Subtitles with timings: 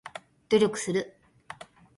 [0.49, 1.15] 努力する